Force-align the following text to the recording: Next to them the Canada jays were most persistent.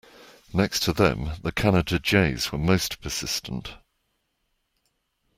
Next 0.51 0.79
to 0.79 0.93
them 0.93 1.29
the 1.43 1.51
Canada 1.51 1.99
jays 1.99 2.51
were 2.51 2.57
most 2.57 3.01
persistent. 3.01 3.75